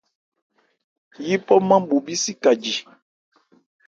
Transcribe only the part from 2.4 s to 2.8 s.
ka ji.